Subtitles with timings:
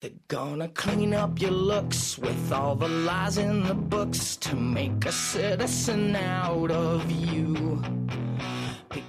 [0.00, 5.04] They're gonna clean up your looks with all the lies in the books to make
[5.04, 7.82] a citizen out of you.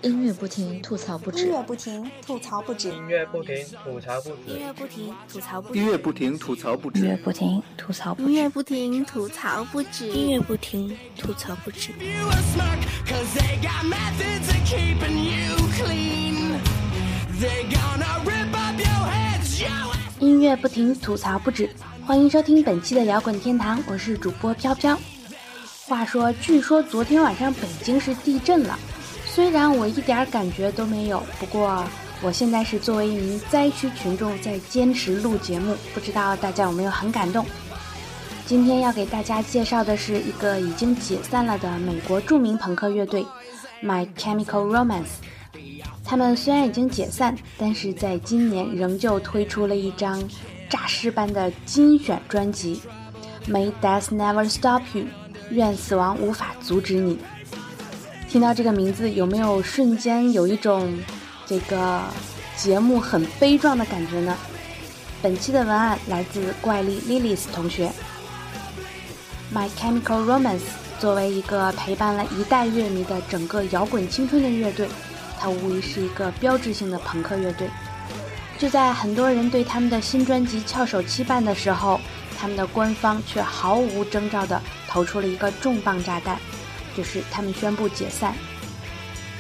[0.02, 1.46] 音乐不停，吐槽不止。
[1.46, 2.90] 音乐不停，吐槽不止。
[2.90, 4.52] 音乐不停，吐槽不止。
[4.52, 5.80] 音乐不停，吐槽不止。
[5.80, 7.00] 音乐不停，吐槽不止。
[7.00, 8.28] 音乐不停，吐槽不止。
[8.28, 10.08] 音乐不停，吐槽不止。
[10.08, 11.92] 音乐不停，吐槽不止。
[20.22, 21.68] 音乐不停，吐槽不止。
[22.06, 24.96] 欢迎收听本期的摇滚天堂，我是主播飘飘。
[25.88, 28.78] 话说，据说昨天晚上北京是地震了，
[29.26, 31.84] 虽然我一点感觉都没有，不过
[32.22, 37.44] 我现在是作为一名灾区群众在坚持录节目，不知道大家有没有很感动。
[38.46, 43.26] 今天要给大家介绍的是一个已经解散了的美国著名朋克乐队
[43.82, 45.18] My Chemical Romance。
[46.04, 50.22] 他们虽然已经解散，但是在今年仍旧推出了一张
[50.70, 52.82] 诈尸般的精选专辑
[53.50, 55.04] 《May Death Never Stop You》，
[55.50, 57.18] 愿死亡无法阻止你。
[58.28, 60.98] 听到这个名字，有没有瞬间有一种
[61.46, 62.02] 这个
[62.58, 64.38] 节目很悲壮的感觉呢？
[65.22, 67.92] 本期的文案来自怪力 Lilies 同学。
[69.54, 70.62] My Chemical Romance
[70.98, 74.88] 作为一个陪伴了一代乐迷的整个摇滚青春的乐队。
[75.42, 77.68] 它无疑是一个标志性的朋克乐队。
[78.60, 82.00] 就在很多人对他们的新专辑翘首期盼的时候，
[82.40, 86.38] 他们的官方却毫无征兆地投出了一个重磅炸弹，
[86.96, 88.36] 就是他们宣布解散。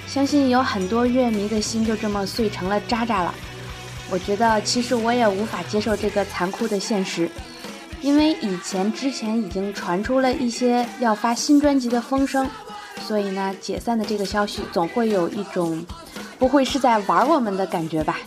[0.08, 3.32] 相信有很多乐迷的心就这么碎成了渣渣了。
[4.10, 7.30] 我觉得其实我也无法接受这个残酷的现实，
[8.02, 12.50] 因为以前之前已经传出了一些要发新专辑的风声。
[13.08, 15.86] 所以呢，解散的这个消息总会有一种
[16.40, 18.18] 不会是在玩我们的感觉吧？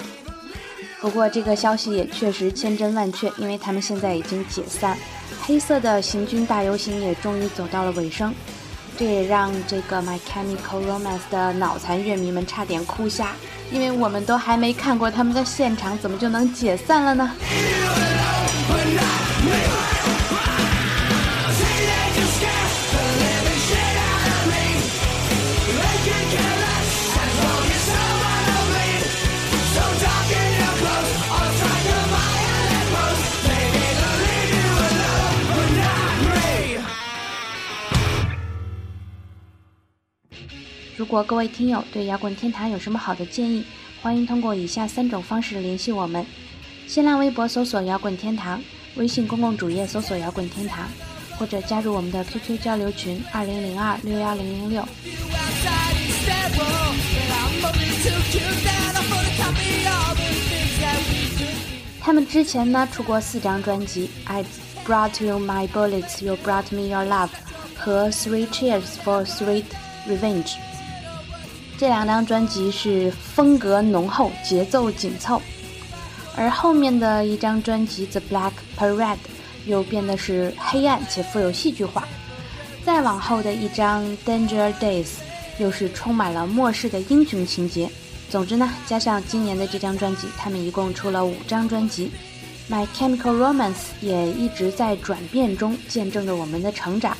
[1.00, 4.96] 不过这个消息也确实千真万确，因为他们现在已经解散，
[5.42, 8.34] 黑色的行军大游行也终于走到了尾声，
[8.96, 13.32] 这也让这个 My Chemical Romance 的脑残乐迷们差点哭瞎，
[13.70, 17.30] 因为我们都还没看过他们的现场，怎么就能解散了呢？
[41.04, 43.62] 如果各位听友对摇滚天堂有什么好的建议，
[44.00, 46.24] 欢迎通过以下三种方式联系我们：
[46.86, 48.58] 新浪微博搜索“摇滚天堂”，
[48.96, 50.88] 微信公共主页搜索“摇滚天堂”，
[51.36, 54.82] 或者加入我们的 QQ 交流群二零零二六幺零零六。
[62.00, 64.42] 他们之前呢出过四张专辑，《I
[64.86, 67.28] Brought You My Bullets, You Brought Me Your Love》
[67.76, 69.64] 和《Three Cheers for Sweet
[70.08, 70.44] Revenge》。
[71.76, 75.42] 这两张专辑是风格浓厚、节奏紧凑，
[76.36, 79.16] 而后面的一张专辑《The Black Parade》
[79.66, 82.06] 又变得是黑暗且富有戏剧化。
[82.84, 85.04] 再往后的一张《Danger Days》
[85.58, 87.90] 又是充满了末世的英雄情节。
[88.30, 92.10] 总之呢，加上今年的这张专辑，他们一共出了五张专辑。
[92.70, 97.16] My Chemical Romance 也一直在转变中，见证着我们的成长。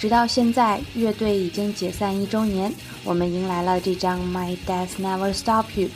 [0.00, 2.72] 直到现在，乐队已经解散一周年，
[3.04, 5.88] 我们迎来了这张《My Death Never Stop You》，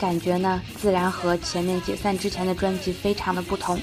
[0.00, 3.78] 感觉呢，自然和前面解散之前的专辑非常的不同。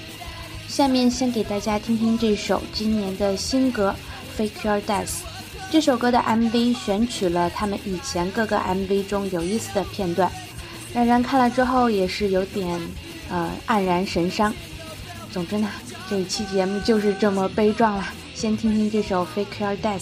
[0.68, 3.94] 下面先给大家听听这首今年的新歌
[4.42, 5.06] 《Fake Your Death》。
[5.70, 10.32] 这首歌的 MV 选取了他们以前各个 MV 中有意思的片段，
[10.96, 12.82] 让人看了之后也是有点
[13.30, 14.52] 呃黯然神伤。
[15.32, 15.70] 总之呢，
[16.10, 18.04] 这一期节目就是这么悲壮了。
[18.39, 20.01] 先听听这首《Fake Your Death》。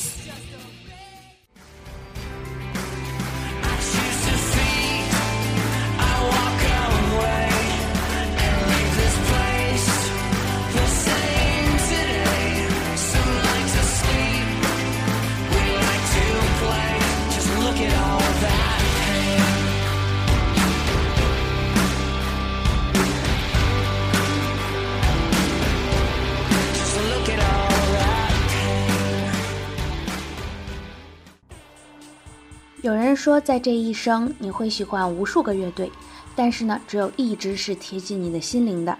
[33.27, 35.91] 说，在这一生你会喜欢无数个乐队，
[36.33, 38.97] 但是呢，只有一支是贴近你的心灵的。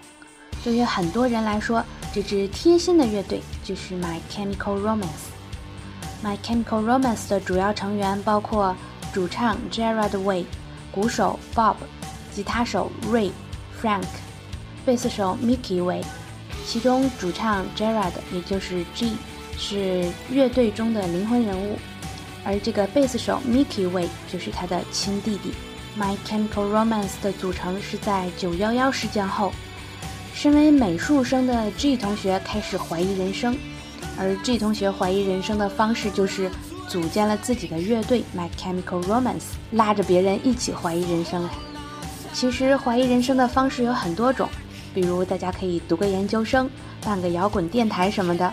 [0.62, 1.82] 对于很多人来说，
[2.12, 5.32] 这支贴心的乐队就是 My Chemical Romance。
[6.22, 8.76] My Chemical Romance 的主要成员包括
[9.14, 10.44] 主唱 Gerard Way、
[10.92, 11.76] 鼓手 Bob、
[12.30, 13.30] 吉他手 Ray、
[13.80, 14.04] Frank、
[14.84, 16.04] 贝斯手 Mickey Way，
[16.66, 19.16] 其中主唱 Gerard 也就是 G
[19.56, 21.78] 是乐队中的灵魂人物，
[22.48, 25.52] 而这个贝斯手 Mickey Way 就是他的亲弟弟。
[25.98, 29.52] My Chemical Romance 的组成是在911事件后，
[30.32, 33.54] 身为美术生的 G 同学开始怀疑人生，
[34.18, 36.50] 而 G 同学怀疑人生的方式就是
[36.88, 39.42] 组建了自己的乐队 My Chemical Romance，
[39.72, 41.46] 拉着别人一起怀疑人生。
[42.32, 44.48] 其实怀疑人生的方式有很多种，
[44.94, 46.70] 比如大家可以读个研究生，
[47.04, 48.50] 办个摇滚电台什么的。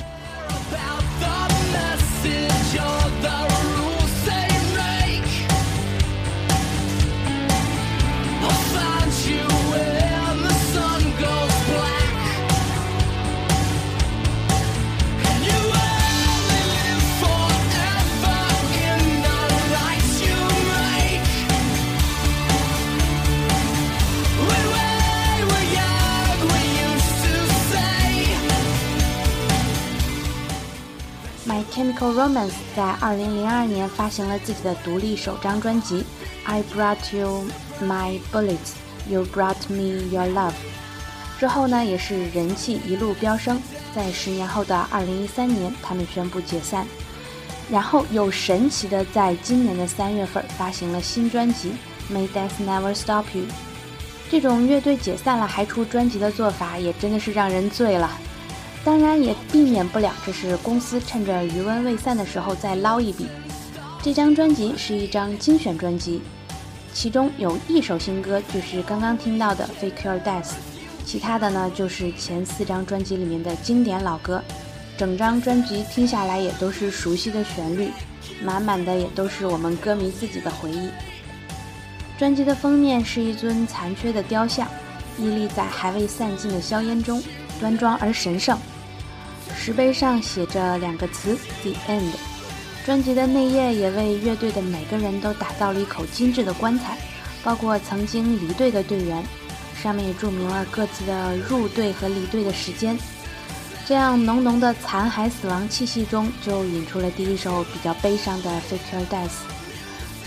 [32.26, 36.00] Romance 在2002年发行了自己的独立首张专辑
[36.44, 37.46] 《I Brought You
[37.84, 38.74] My Bullets,
[39.08, 40.50] You Brought Me Your Love》。
[41.40, 43.62] 之后呢，也是人气一路飙升。
[43.96, 46.88] 在十年后的2013年，他们宣布解散，
[47.70, 51.74] 然后又神奇的在今年的三月份发行了新专辑
[52.12, 53.44] 《May Death Never Stop You》。
[54.32, 58.10] 这种乐队解散了还出专辑的做法，也真的是让人醉了。
[58.86, 63.26] 当然也避免不了，这是公司趁着余温未散的时候再捞一笔。
[64.04, 66.22] 这张专辑是一张精选专辑，
[66.94, 70.44] 其中有一首新歌，就是刚刚听到的《Fake Your Death》，
[71.04, 74.40] 其他的呢就是前四张专辑里面的经典老歌。
[74.96, 77.90] 整张专辑听下来也都是熟悉的旋律，
[78.44, 80.90] 满满的也都是我们歌迷自己的回忆。
[82.20, 84.68] 专辑的封面是一尊残缺的雕像，
[85.18, 87.22] 屹立在还未散尽的硝烟中，
[87.60, 88.56] 端庄而神圣。
[89.54, 92.12] 石碑上写着两个词：The End。
[92.86, 96.98] 专辑的内页也为乐队的每个人都打造了一口精致的棺材，
[97.44, 99.24] 包括曾经离队的队员，
[99.82, 102.98] 上面也注明了各自的入队和离队的时间。
[103.88, 109.28] 这样浓浓的残骸死亡气息中，就引出了第一首比较悲伤的《Fake Your Death》。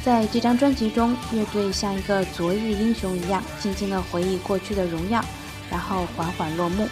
[0.04, 5.24] 在这张专辑中，乐队像一个昨日英雄一样，静静地回忆过去的荣耀，
[5.70, 6.88] 然后缓缓落幕。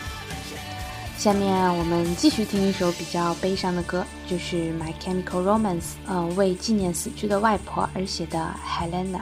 [1.19, 9.19] 下面我们继续听一首比较悲伤的歌，就是《My Chemical Romance》，呃，为纪念死去的外婆而写的《Helena》。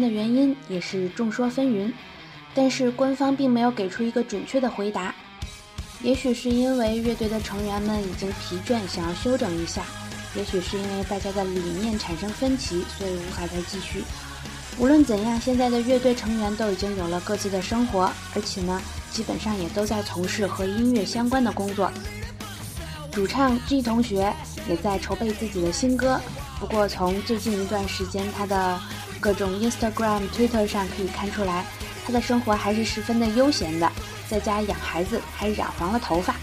[0.00, 1.92] 的原因也是众说纷纭，
[2.54, 5.14] 但是官方并没有给出一个准确的回答。
[6.02, 9.82] 也许是因为乐队的成员们已经疲倦，想要休整一下；
[10.36, 14.04] 也许是因为大家的理念产生分歧，所以无法再继续。
[14.78, 21.90] 无论怎样，现在的乐队成员都已经有了各自的生活，而且呢，基本上也都在从事和音乐相关的工作。
[23.10, 24.30] 主唱 G 同学
[24.68, 26.20] 也在筹备自己的新歌，
[26.60, 28.78] 不过从最近一段时间他的。
[29.24, 31.64] 各种 Instagram、Twitter 上可以看出来，
[32.04, 33.90] 他的生活还是十分的悠闲的，
[34.28, 36.36] 在家养孩子，还染黄了头发，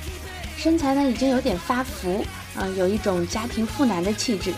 [0.57, 4.51] 身材呢已经有点发福，嗯，有一种家庭妇男的气质。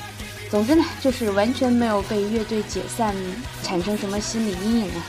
[0.50, 3.14] 总之呢，就是完全没有被乐队解散
[3.62, 5.04] 产生什么心理阴影啊，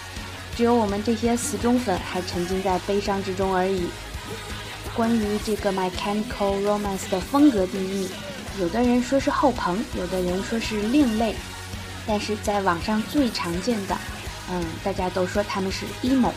[0.56, 3.86] 只有我们这些死忠粉还沉浸在悲伤之中而已。
[4.96, 8.08] 关于这个 My Chemical Romance 的风格定义，
[8.58, 11.36] 有的人说是后朋，有的人说是另类。
[12.06, 13.96] 但是在网上最常见的，
[14.50, 16.30] 嗯，大家都说他们是 emo。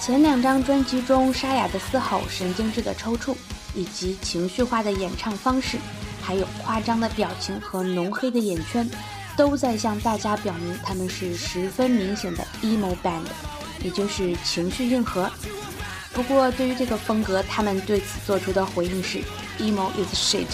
[0.00, 3.34] 前两张专辑中沙哑的嘶吼、神经质的抽搐，
[3.74, 5.76] 以及情绪化的演唱方式，
[6.22, 8.88] 还有夸张的表情和浓黑的眼圈，
[9.36, 13.24] 都在向大家表明他们是十分明显的 emo band，
[13.82, 15.28] 也就是情绪硬核。
[16.12, 19.18] 不过对于这个风格，他们对此做出的回应是
[19.58, 20.46] emo is shit。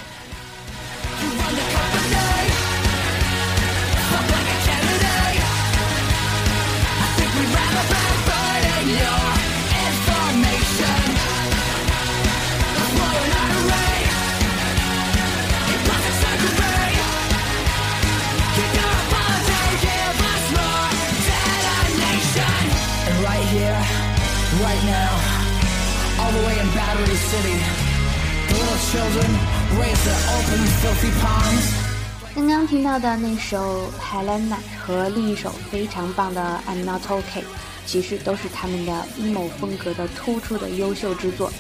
[32.34, 37.44] 刚刚听到的那首 Helena 和另一首非常棒的 I'm Not OK，
[37.86, 41.52] 其实都是他们的 emo 风格的突出的优秀之作。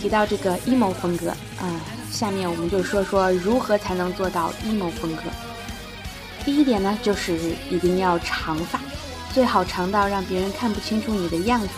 [0.00, 5.22] 提到这个 emo 风格，啊，下面我们就说说如何才能做到 emo 风格。
[6.44, 7.38] 第一点呢，就是
[7.70, 8.78] 一定要长发，
[9.32, 11.68] 最好长到让别人看不清楚你的样子，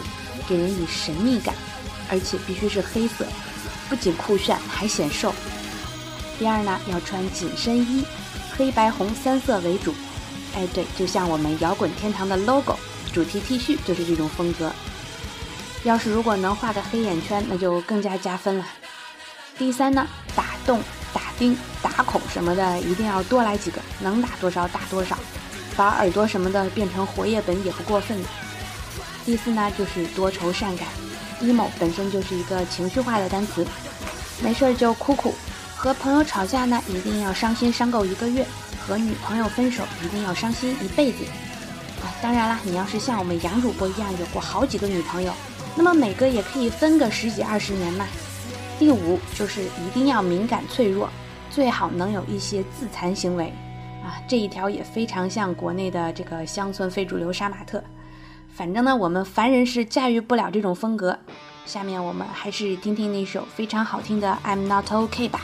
[0.49, 1.55] 给人以神秘感，
[2.11, 3.25] 而且必须是黑色，
[3.89, 5.33] 不仅酷炫还显瘦。
[6.39, 8.05] 第二呢，要穿紧身衣，
[8.57, 9.95] 黑白红三色为主。
[10.55, 12.77] 哎，对，就像我们摇滚天堂的 logo
[13.13, 14.71] 主题 T 恤就是这种风格。
[15.85, 18.67] 要是如果能画个黑眼圈，那就更加加分了。
[19.59, 20.81] 第三呢，打洞、
[21.15, 25.17] 打钉、打孔什么的一定要多来几个，能打多少打多少，
[25.77, 28.19] 把耳朵什么的变成活页本也不过分。
[29.25, 30.87] 第四呢，就是多愁善感
[31.41, 33.67] ，emo 本身就是一个情绪化的单词，
[34.43, 35.35] 没事儿就哭哭，
[35.87, 38.45] 和朋友吵架呢一定要伤心伤够一个月，
[38.81, 41.23] 和女朋友分手一定要伤心一辈子。
[42.03, 45.33] 啊，当然啦，你要是像我们杨主播一样有过好几个女朋友。
[45.77, 48.05] 那么每个也可以分个十几二十年嘛。
[48.81, 51.09] 第五就是一定要敏感脆弱，
[51.53, 53.53] 最好能有一些自残行为，
[54.03, 57.81] 啊，这一条也非常像国内的这个乡村非主流杀马特。
[58.53, 61.17] 反正呢，我们凡人是驾驭不了这种风格。
[61.65, 65.43] 下面我们还是听听那首非常好听的《I'm Not OK》吧。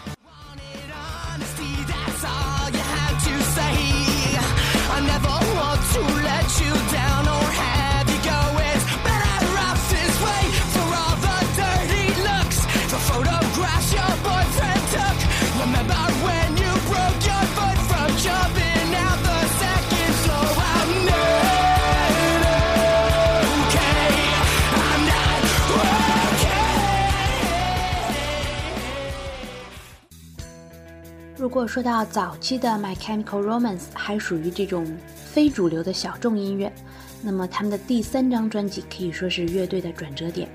[31.52, 36.72] 果说到早期的 My Chemical Romance 还属于这种非主流的小众音乐，
[37.20, 40.48] 那么他们的第三张专辑可以说是乐队的转折点。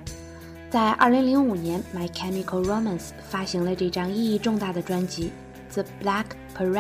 [0.72, 5.32] 在2005年，My Chemical Romance 发行了这张意义重大的专辑
[5.76, 6.26] 《The Black
[6.58, 6.74] Parade》，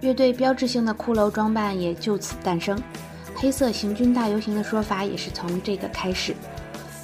[0.00, 2.82] 乐队标志性的骷髅装扮也就此诞生，
[3.34, 6.34] 黑色行军大游行的说法也是从这个开始。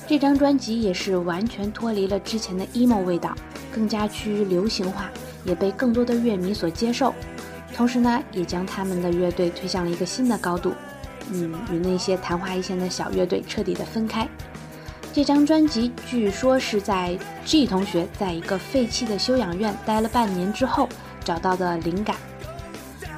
[0.07, 3.37] 这张专辑也是完全脱离了之前的 emo 味道，
[3.71, 5.11] 更加趋于流行化。
[5.45, 7.15] 也被更多的乐迷所接受，
[7.75, 10.73] 同时呢，也将他们的乐队推向了一个新的高度，
[11.31, 14.29] 嗯，与那些昙花一现的小乐队彻底的分开。
[15.13, 20.89] 这张专辑据说是在 G 同学在一个废弃的修养院待了半年之后
[21.23, 22.17] 找到的灵感。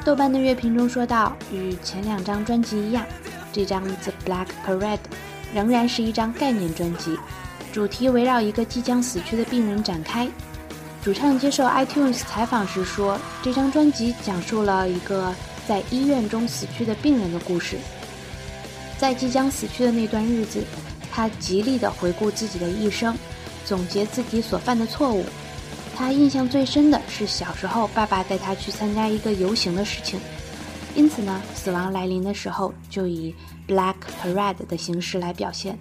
[0.05, 3.05] 豆瓣的乐评中说道：“与前两张专辑一样，
[3.51, 4.99] 这张 The Black Parade
[5.55, 7.19] 仍然是一张概念专辑，
[7.73, 10.29] 主题围绕一个即将死去的病人展开。”
[11.07, 15.33] 主唱接受 iTunes 采访时说：“这张专辑讲述了一个
[15.65, 17.77] 在医院中死去的病人的故事。
[18.99, 20.65] 在即将死去的那段日子，
[21.13, 23.17] 他极力地回顾自己的一生，
[23.65, 25.25] 总结自己所犯的错误。
[25.95, 30.19] 他印象最深的是小时候爸爸带他去参加一个游行的事情。
[30.97, 33.33] 因此呢，死亡来临的时候就以
[33.69, 35.79] Black Parade 的形式来表现。”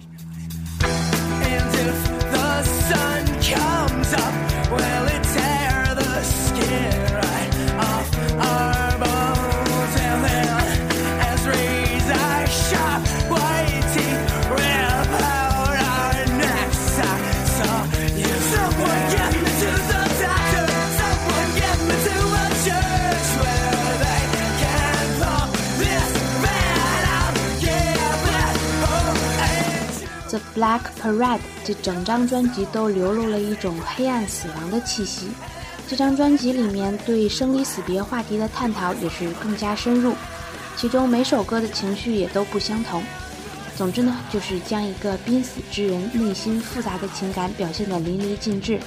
[4.08, 5.25] Well, it well it's
[30.28, 35.28] The Black Parade 这整张专辑都流露了一种黑暗死亡的气息。
[35.88, 40.14] 这张专辑里面对生离死别话题的探讨也是更加深入，
[40.76, 43.02] 其中每首歌的情绪也都不相同。
[43.76, 48.80] 总之呢，就是将一个濒死之人内心复杂的情感表现得淋漓尽致。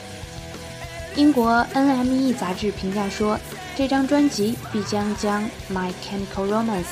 [1.15, 3.39] 英国 NME 杂志评价说，
[3.77, 6.86] 这张专辑必将将 My Chemical Romance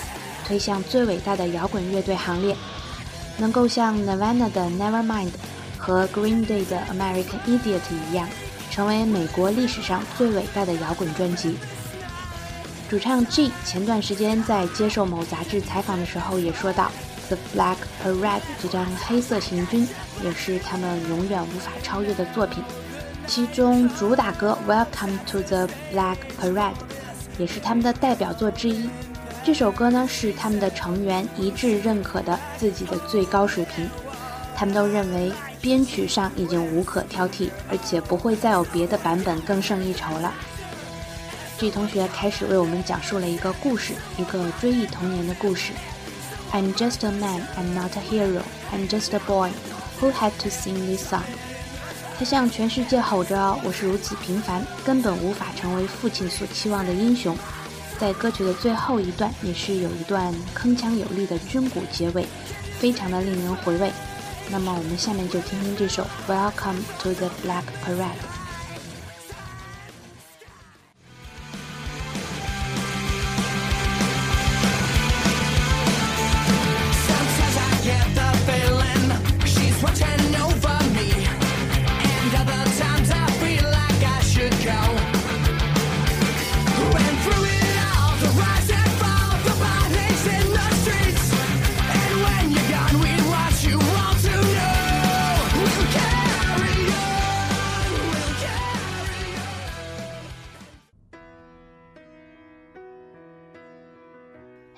[0.45, 2.55] 推向最伟大的摇滚乐队行列，
[3.37, 5.31] 能够像 Nirvana 的 Nevermind。
[5.79, 7.79] 和 Green Day 的 American Idiot
[8.09, 8.27] 一样，
[8.71, 11.55] 成为美国历史上最伟大的摇滚专辑。
[12.89, 16.91] 主唱 G 前段时间在接受某杂志采访的时候也说到
[17.27, 19.87] ，The Black Parade 这张黑色行军
[20.23, 22.63] 也是他们永远无法超越的作品。
[23.27, 26.73] 其中主打歌 Welcome to the Black Parade
[27.37, 28.89] 也是他们的代表作之一。
[29.47, 33.89] 这首歌呢是他们的成员一致认可的自己的最高水平。
[34.53, 40.33] 他们都认为编曲上已经无可挑剔，而且不会再有别的版本更胜一筹了。
[41.57, 45.71] G 同学开始为我们讲述了一个故事，一个追忆童年的故事。
[46.51, 48.41] I'm just a man, I'm not a hero.
[48.73, 49.51] I'm just a boy
[50.01, 51.21] who had to sing this song.
[52.19, 57.33] 他向全世界吼着：“我是如此平凡，根本无法成为父亲所期望的英雄。”
[57.99, 62.25] 在歌曲的最后一段，也是有一段铿锵有力的军鼓结尾，
[62.79, 63.91] 非常的令人回味。
[64.49, 68.15] 那么，我们下面就听听这首《Welcome to the Black Parade》。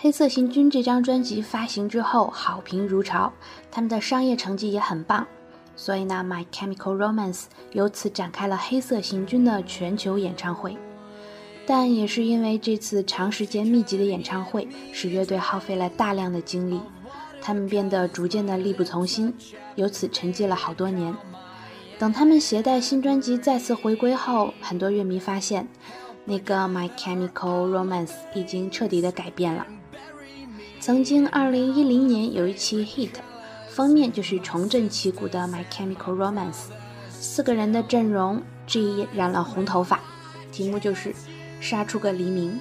[0.09, 3.31] 黑色行军这张专辑发行之后，好评如潮，
[3.69, 5.27] 他们的商业成绩也很棒，
[5.75, 10.75] 所以呢，My Chemical Romance 由此展开了黑色行军的全球演唱会。
[11.67, 16.81] 但也是因为这次长时间密集的演唱会，使乐队耗费了大量的精力，
[17.39, 19.31] 他们变得逐渐的力不从心，
[19.75, 21.15] 由此沉寂了好多年。
[21.99, 25.67] 等他们携带新专辑再次回归后，很多乐迷发现，
[26.25, 29.67] 那个 My Chemical Romance 已经彻底的改变了。
[30.81, 33.09] 曾经2010年有一期 Hit，
[33.67, 36.69] 封面就是重振旗鼓的 My Chemical Romance，
[37.09, 39.99] 四个人的阵容，G 染了红头发，
[40.53, 41.13] 题目就是
[41.59, 42.57] 杀出个黎明。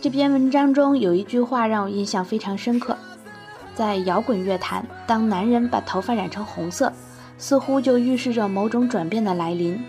[0.00, 2.98] 这篇文章中有一句话让我印象非常深刻，
[3.76, 6.92] 在摇滚乐坛，当男人把头发染成红色，
[7.38, 9.80] 似乎就预示着某种转变的来临。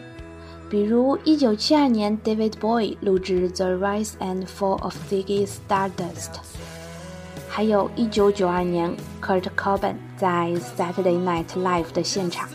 [0.69, 6.33] 比如1972年 David Bowie 录制《The Rise and Fall of Ziggy Stardust》。
[7.53, 12.47] 还有一九九二年 Kurt Cobain 在 Saturday Night Live 的现场，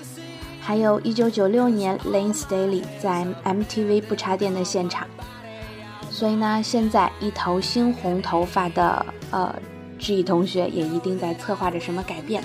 [0.58, 5.06] 还有一九九六年 Lane Staley 在 MTV 不插电的现场。
[6.10, 9.54] 所以呢，现在一头猩红头发的呃
[9.98, 12.42] G 同学也一定在策划着什么改变。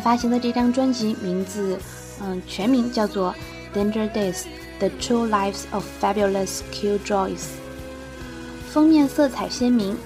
[0.00, 1.78] 发行的这张专辑名字，
[2.22, 3.34] 嗯，全名叫做
[3.76, 4.44] 《Danger Days:
[4.78, 7.38] The True Lives of Fabulous Killjoys》。
[8.70, 9.96] 封面色彩鲜明，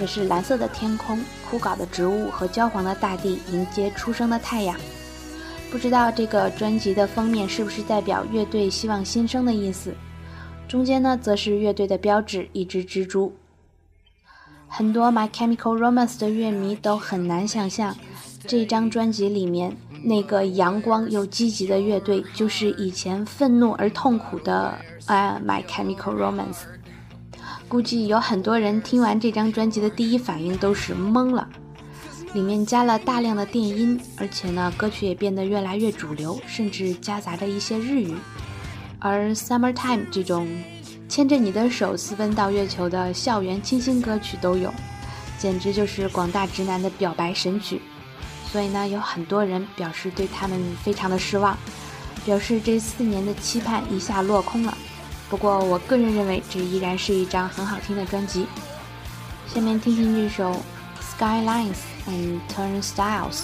[0.00, 4.78] 也是蓝色的天空、枯槁的植物和焦黄的大地迎接初升的太阳。
[5.70, 9.94] 不知道这个专辑的封面是不是代表乐队希望新生的意思？
[10.68, 13.34] 中间呢，则是乐队的标志——一只蜘蛛。
[14.68, 17.96] 很多 My Chemical Romance 的乐迷都很难想象，
[18.46, 24.74] 这张专辑里面那个阳光又积极的乐队，就是以前愤怒而痛苦的
[25.06, 26.60] 呃 My Chemical Romance。
[27.68, 31.48] 估计有很多人听完这张专辑的第一反应都是懵了。
[32.32, 38.14] 里面加了大量的电音，而且呢，歌曲也变得越来越主流，甚至夹杂着一些日语。
[38.98, 40.46] 而《Summertime》这种
[41.08, 44.72] 牵着你的手私奔到月球的校园清新歌曲都有，
[45.38, 47.80] 简直就是广大直男的表白神曲。
[48.56, 51.58] 所以呢，有很多人表示对他们非常的失望，
[52.24, 54.74] 表示这四年的期盼一下落空了。
[55.28, 58.46] 不过，我个人认为这依然是一张很好听的专辑。
[59.52, 60.52] 下面听听这首
[61.20, 61.76] 《Skylines
[62.08, 63.40] and Turnstiles》。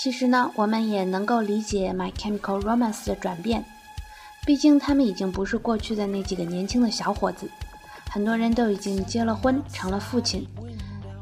[0.00, 3.64] 其实呢，我们也能够理解 My Chemical Romance 的转变，
[4.46, 7.50] 毕竟他们已经不是过去的那几个年轻的小伙子，
[8.08, 10.46] 很多人都已经结了婚，成了父亲。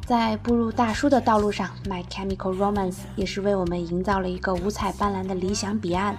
[0.07, 6.15] 在步入大叔的道路上，《My Chemical Romance》也是为我们营造了一个五彩斑斓的理想彼岸。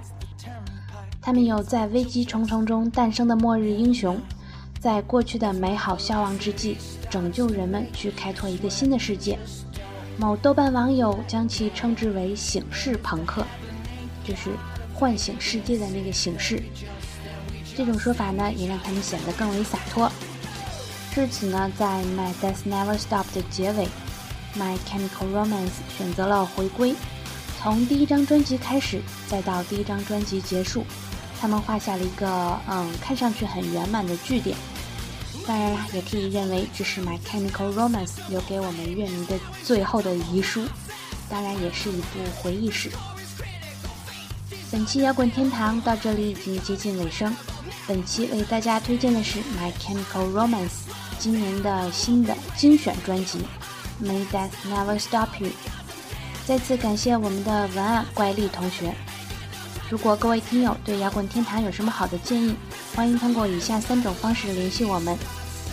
[1.22, 4.20] 他们有在危机重重中诞生的末日英雄，
[4.80, 6.76] 在过去的美好消亡之际，
[7.08, 9.38] 拯救人们去开拓一个新的世界。
[10.18, 13.46] 某豆瓣网友将其称之为“醒世朋克”，
[14.26, 14.50] 就是
[14.92, 16.60] 唤醒世界的那个醒世。
[17.76, 20.10] 这种说法呢，也让他们显得更为洒脱。
[21.14, 23.86] 至此呢，在《My Death Never Stop》的结尾，
[24.58, 26.96] 《My Chemical Romance》选择了回归，
[27.60, 30.84] 从第一张专辑开始，再到第一张专辑结束，
[31.40, 34.56] 他们画下了一个嗯，看上去很圆满的句点。
[35.48, 40.62] 当然啦，也可以认为这是《My Chemical Romance》留给我们乐迷的最后的遗书，
[41.30, 42.90] 当然也是一部回忆史。
[44.70, 47.34] 本期摇滚天堂到这里已经接近尾声。
[47.86, 50.66] 本期为大家推荐的是《My Chemical Romance》
[51.18, 53.38] 今年的新的精选专辑
[54.06, 55.48] 《May Death Never Stop You》。
[56.44, 58.94] 再次感谢我们的文案怪力同学。
[59.88, 62.54] 如果各位听友对摇滚天堂有什么好的建议，
[62.94, 65.16] 欢迎通过以下三种方式联系我们：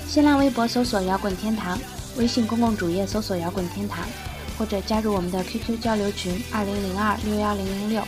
[0.07, 1.77] 新浪微博搜索“摇滚天堂”，
[2.17, 4.05] 微信公共主页搜索“摇滚天堂”，
[4.57, 8.01] 或者加入我们的 QQ 交流群二零零二六幺零零六。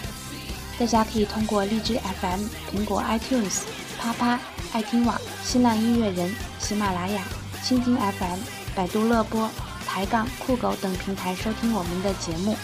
[0.80, 3.62] 大家可以通过荔枝 FM、苹果 iTunes。
[4.00, 4.40] 啪啪、
[4.74, 7.24] 爱听网、新浪音乐人、喜马拉雅、
[7.64, 8.40] 蜻蜓 FM、
[8.76, 9.50] 百度乐播、
[9.86, 12.56] 抬杠、酷狗等平台收听我们的节目。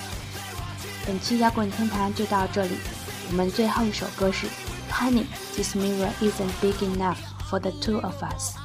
[1.06, 2.78] 本期摇滚天堂就到这里，
[3.30, 4.46] 我们最后一首歌是
[4.92, 7.18] 《Honey This Mirror Isn't Big Enough
[7.50, 8.56] for the Two of Us》。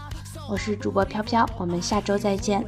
[0.48, 2.64] 我是主播飘飘，我们下周再见。